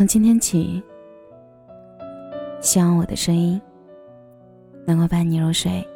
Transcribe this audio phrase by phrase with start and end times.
[0.00, 0.82] 从今天起，
[2.62, 3.60] 希望我的声音
[4.86, 5.86] 能够伴你入睡。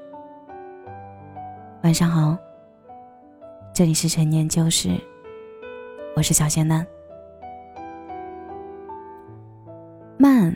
[1.83, 2.37] 晚上好，
[3.73, 4.91] 这里是陈年旧事，
[6.15, 6.87] 我是小仙男。
[10.19, 10.55] 慢，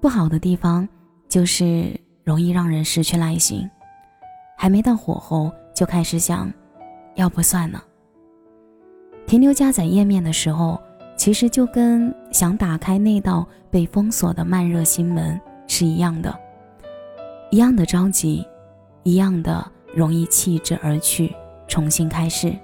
[0.00, 0.88] 不好的地方
[1.28, 3.68] 就是容易让人失去耐心，
[4.56, 6.48] 还没到火候就开始想，
[7.16, 7.82] 要不算了。
[9.26, 10.80] 停留加载页面的时候。
[11.16, 16.34] 其实就跟想打开那道被封锁的慢热心门是一样的，
[17.50, 18.44] 一样的着急，
[19.04, 19.64] 一样的
[19.94, 21.34] 容易弃之而去，
[21.68, 22.54] 重新开始。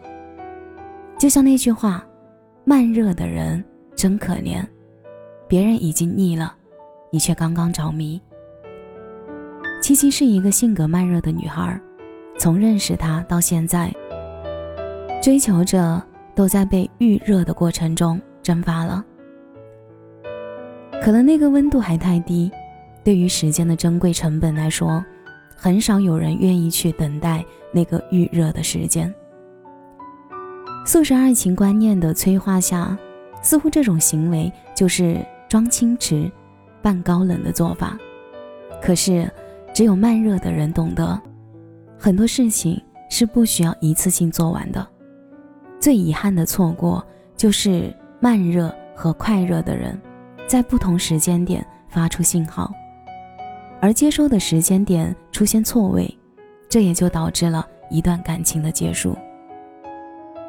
[1.18, 2.04] 就像那句话
[2.64, 3.64] ：“慢热的人
[3.94, 4.62] 真可怜，
[5.46, 6.54] 别人已经腻了，
[7.10, 8.20] 你却刚刚着迷。”
[9.80, 11.80] 七七是一个性格慢热的女孩，
[12.38, 13.90] 从认识她到现在，
[15.22, 16.02] 追求者
[16.34, 18.20] 都在被预热的过程中。
[18.50, 19.04] 蒸发了，
[21.00, 22.50] 可能那个温度还太低，
[23.04, 25.04] 对于时间的珍贵成本来说，
[25.54, 29.14] 很少有人愿意去等待那个预热的时间。
[30.84, 32.98] 素食爱情观念的催化下，
[33.40, 36.28] 似乎这种行为就是装清迟、
[36.82, 37.96] 扮高冷的做法。
[38.82, 39.30] 可是，
[39.72, 41.16] 只有慢热的人懂得，
[41.96, 44.84] 很多事情是不需要一次性做完的。
[45.78, 47.06] 最遗憾的错过
[47.36, 47.94] 就是。
[48.22, 49.98] 慢热和快热的人，
[50.46, 52.70] 在不同时间点发出信号，
[53.80, 56.14] 而接收的时间点出现错位，
[56.68, 59.16] 这也就导致了一段感情的结束。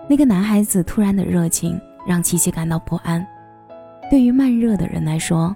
[0.10, 3.26] 那个男孩子突然的热情让七七感到不安。
[4.10, 5.56] 对于慢热的人来说，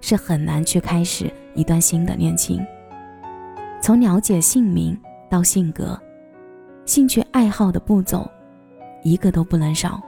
[0.00, 2.64] 是很难去开始一段新的恋情。
[3.82, 4.96] 从了解姓名
[5.28, 6.00] 到性格、
[6.84, 8.30] 兴趣爱好的步骤，
[9.02, 10.00] 一个都不能少。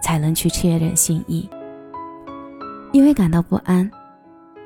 [0.00, 1.48] 才能去确认心意，
[2.92, 3.90] 因为感到不安，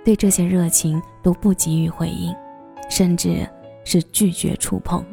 [0.04, 2.34] 对这些热情都不给予回应，
[2.88, 3.47] 甚至
[3.84, 5.04] 是拒绝触碰。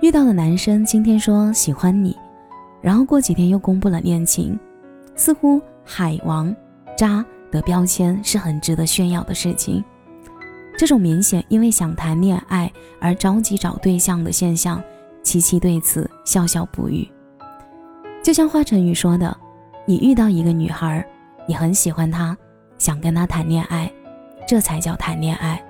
[0.00, 2.16] 遇到的男生今天说喜欢你，
[2.80, 4.58] 然后过几天又公布了恋情，
[5.14, 6.54] 似乎海王
[6.96, 9.82] 渣的标签是很值得炫耀的事情。
[10.76, 12.70] 这种明显因为想谈恋爱
[13.00, 14.82] 而着急找对象的现象，
[15.22, 17.08] 琪琪对此笑笑不语。
[18.24, 19.36] 就像华晨宇说的
[19.84, 21.06] ：“你遇到一个女孩，
[21.46, 22.34] 你很喜欢她，
[22.78, 23.92] 想跟她谈恋爱，
[24.48, 25.62] 这才叫谈恋爱，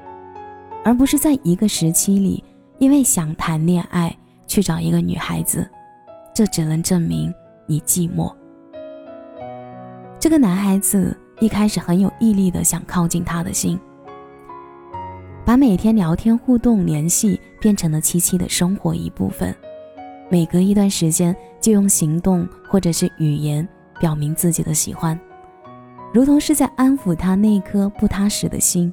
[0.85, 2.45] 而不是在一个时期里
[2.79, 4.17] 因为想谈恋爱
[4.47, 5.69] 去找一个女孩子，
[6.33, 7.35] 这只能证明
[7.67, 8.33] 你寂寞。”
[10.21, 13.77] 这个男孩子一开始很有毅力的想靠近她的心，
[15.45, 19.53] 把每天聊天互动联系变成了七七的生活一部分。
[20.31, 23.67] 每隔一段时间，就用行动或者是语言
[24.01, 25.19] 表明自己的喜欢，
[26.12, 28.93] 如同是在安抚他那颗不踏实的心，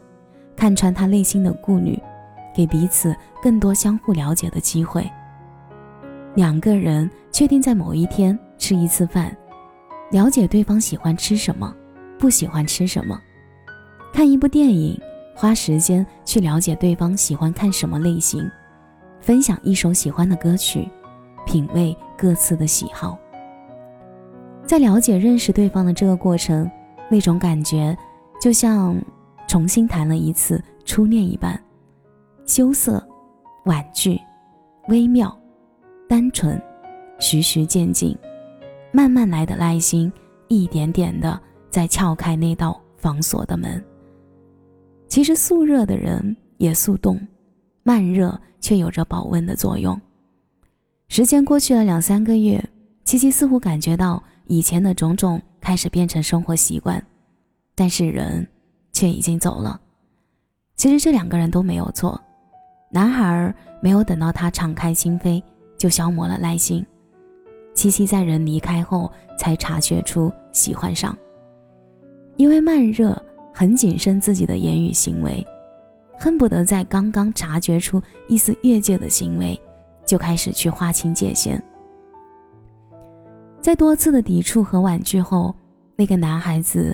[0.55, 1.97] 看穿他内心的顾虑，
[2.53, 5.09] 给彼此更多相互了解的机会。
[6.35, 9.35] 两个人确定在某一天吃一次饭，
[10.11, 11.73] 了解对方喜欢吃什么，
[12.19, 13.15] 不喜欢吃什么；
[14.13, 14.99] 看一部电影，
[15.35, 18.49] 花时间去了解对方喜欢看什么类型，
[19.19, 20.87] 分享一首喜欢的歌曲。
[21.45, 23.17] 品味各自的喜好，
[24.65, 26.69] 在了解、认识对方的这个过程，
[27.09, 27.97] 那种感觉
[28.39, 28.95] 就像
[29.47, 31.61] 重新谈了一次初恋一般，
[32.45, 33.05] 羞涩、
[33.65, 34.19] 婉拒、
[34.87, 35.37] 微妙、
[36.07, 36.61] 单纯，
[37.19, 38.17] 循序渐进，
[38.91, 40.11] 慢慢来的耐心，
[40.47, 43.83] 一点点的在撬开那道防锁的门。
[45.07, 47.19] 其实速热的人也速冻，
[47.83, 49.99] 慢热却有着保温的作用。
[51.11, 52.63] 时间过去了两三个月，
[53.03, 57.05] 七七似乎感觉到以前的种种开始变成生活习惯，
[57.75, 58.47] 但是人
[58.93, 59.77] 却已经走了。
[60.77, 62.17] 其实这两个人都没有错，
[62.89, 65.43] 男孩没有等到他敞开心扉
[65.77, 66.85] 就消磨了耐心，
[67.73, 71.13] 七七在人离开后才察觉出喜欢上，
[72.37, 73.21] 因为慢热
[73.53, 75.45] 很谨慎自己的言语行为，
[76.17, 79.61] 恨不得在刚刚察觉出一丝越界的行为。
[80.11, 81.57] 就开始去划清界限，
[83.61, 85.55] 在多次的抵触和婉拒后，
[85.95, 86.93] 那个男孩子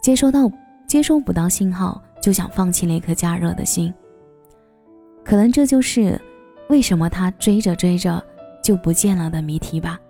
[0.00, 0.50] 接收到
[0.86, 3.92] 接收不到信号，就想放弃那颗加热的心。
[5.22, 6.18] 可能这就是
[6.70, 8.24] 为什么他追着追着
[8.64, 10.00] 就不见了的谜题吧。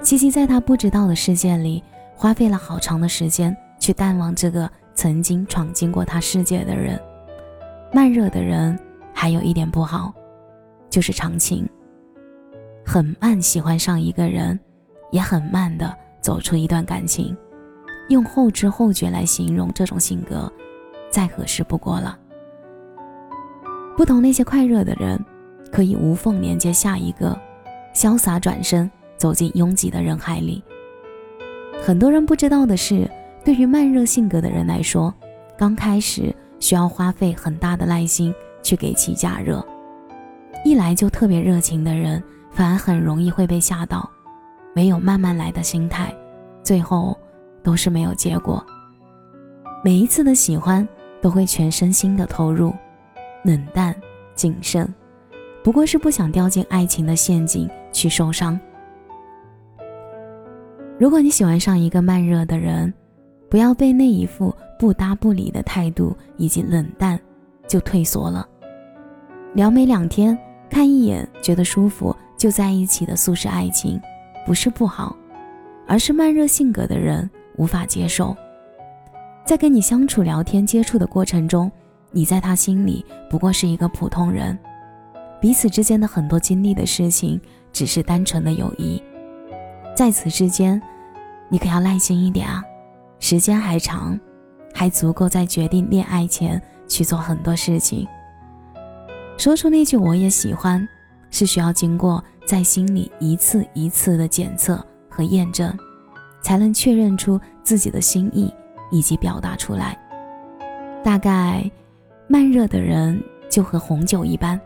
[0.00, 1.84] 七七在他不知道的世界里，
[2.14, 6.98] 花费了好长的时间去淡忘这个曾经闯进过他世界的人。
[7.92, 8.78] 慢热的人
[9.12, 10.14] 还有一点不好。
[10.88, 11.68] 就是长情，
[12.84, 14.58] 很慢喜欢上一个人，
[15.10, 17.36] 也很慢的走出一段感情，
[18.08, 20.50] 用后知后觉来形容这种性格，
[21.10, 22.18] 再合适不过了。
[23.96, 25.22] 不同那些快热的人，
[25.72, 27.38] 可以无缝连接下一个，
[27.94, 30.62] 潇洒转身走进拥挤的人海里。
[31.82, 33.10] 很多人不知道的是，
[33.44, 35.12] 对于慢热性格的人来说，
[35.58, 39.64] 刚开始需要花费很大的耐心去给其加热。
[40.66, 42.20] 一来就特别热情的人，
[42.50, 44.10] 反而很容易会被吓到，
[44.74, 46.12] 没有慢慢来的心态，
[46.60, 47.16] 最后
[47.62, 48.64] 都是没有结果。
[49.84, 50.86] 每一次的喜欢，
[51.22, 52.74] 都会全身心的投入。
[53.44, 53.94] 冷淡、
[54.34, 54.92] 谨慎，
[55.62, 58.58] 不过是不想掉进爱情的陷阱去受伤。
[60.98, 62.92] 如果你喜欢上一个慢热的人，
[63.48, 67.16] 不要被那一副不搭不理的态度以及冷淡
[67.68, 68.44] 就退缩了。
[69.54, 70.36] 聊没两天，
[70.70, 74.00] 看一眼觉得舒服就在一起的速食爱情，
[74.44, 75.16] 不是不好，
[75.86, 78.36] 而是慢热性格的人无法接受。
[79.44, 81.70] 在跟你相处、聊天、接触的过程中。
[82.12, 84.58] 你在他心里不过是一个普通人，
[85.38, 87.38] 彼此之间的很多经历的事情
[87.72, 89.02] 只是单纯的友谊，
[89.94, 90.80] 在此之间，
[91.50, 92.64] 你可要耐心一点啊，
[93.18, 94.18] 时间还长，
[94.72, 98.06] 还足够在决定恋爱前去做很多事情。
[99.36, 100.86] 说出那句我也喜欢，
[101.30, 105.76] 是需要经过在心里一次一次的检测和验证，
[106.42, 108.52] 才能确认出自己的心意
[108.90, 109.98] 以及表达出来，
[111.04, 111.70] 大概。
[112.28, 114.60] 慢热的人就和红酒一般，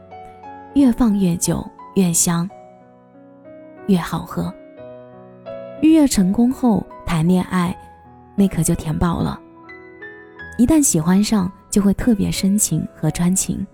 [0.72, 1.62] 越放越久
[1.94, 2.48] 越香，
[3.86, 4.50] 越好喝。
[5.82, 7.76] 预约成功后谈恋爱，
[8.34, 9.38] 那可就甜爆了。
[10.56, 13.66] 一旦喜欢上，就会特别深情和专情。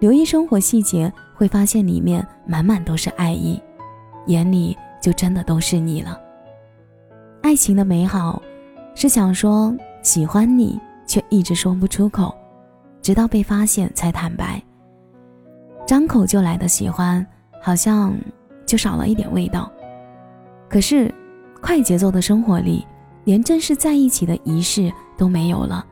[0.00, 3.60] 留意生活细节，会发现里面满满都是爱意，
[4.26, 6.20] 眼里就真的都是你了。
[7.42, 8.42] 爱情的美好，
[8.94, 12.34] 是想说喜欢你，却一直说不出口。
[13.02, 14.62] 直到被发现才坦白，
[15.86, 17.24] 张口就来的喜欢，
[17.60, 18.16] 好像
[18.64, 19.70] 就少了一点味道。
[20.70, 21.14] 可是，
[21.60, 22.86] 快节奏的生活里，
[23.24, 25.86] 连正式在一起的仪式都没有了。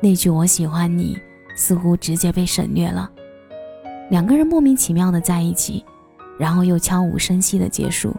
[0.00, 1.16] 那句“我喜欢你”
[1.54, 3.08] 似乎直接被省略了。
[4.10, 5.84] 两个人莫名其妙的在一起，
[6.36, 8.14] 然后又悄无声息的结束，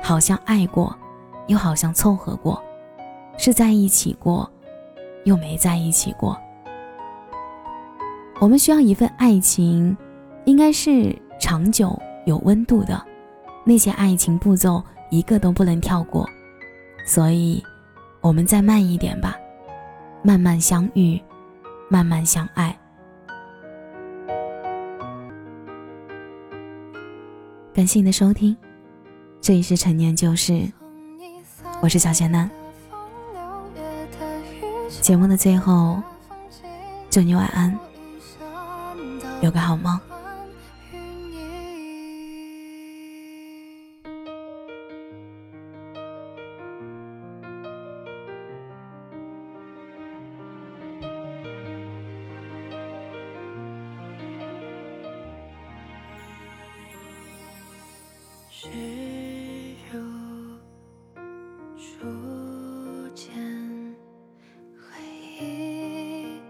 [0.00, 0.96] 好像爱过，
[1.48, 2.62] 又好像凑合过，
[3.36, 4.48] 是在一起过，
[5.24, 6.38] 又没在一起过。
[8.40, 9.96] 我们需要一份爱情，
[10.44, 13.02] 应该是长久有温度的，
[13.64, 14.80] 那些爱情步骤
[15.10, 16.24] 一个都不能跳过，
[17.04, 17.60] 所以，
[18.20, 19.36] 我们再慢一点吧，
[20.22, 21.20] 慢慢相遇，
[21.88, 22.78] 慢慢相爱。
[27.76, 28.56] 感谢你的收听，
[29.38, 30.66] 这里是陈年旧事，
[31.82, 32.50] 我是小贤男。
[35.02, 36.02] 节目的最后，
[37.10, 37.78] 祝你晚安。
[39.42, 40.00] 有个好梦。
[58.66, 60.58] 只如
[61.76, 63.32] 初见
[64.74, 65.00] 回
[65.40, 66.40] 忆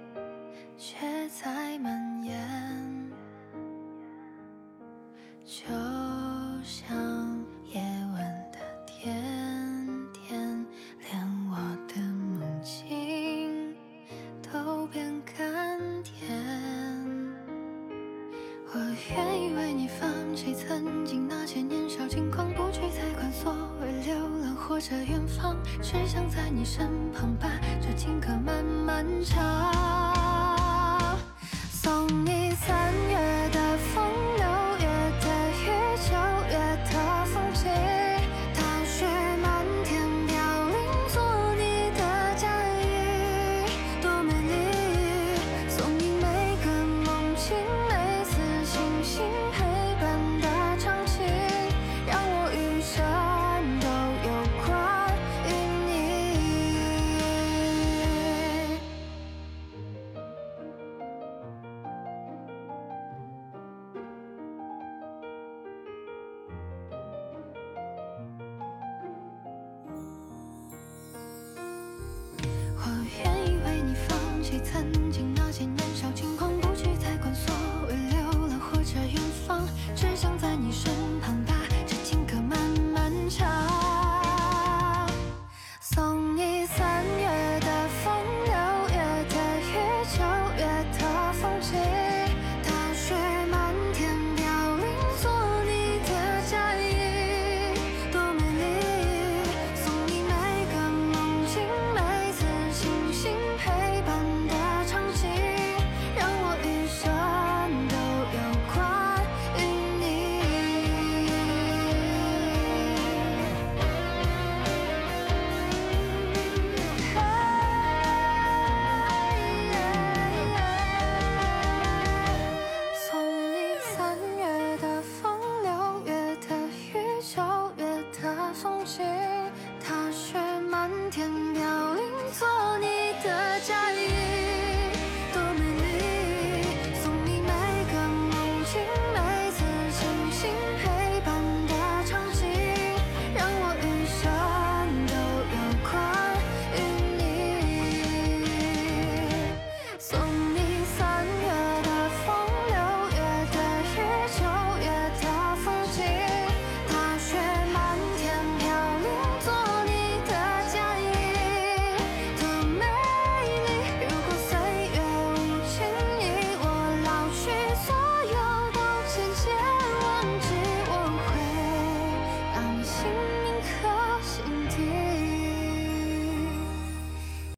[0.79, 0.97] 却
[1.29, 3.13] 在蔓延
[25.83, 27.49] 只想在你身旁，把
[27.81, 30.16] 这情歌慢慢唱，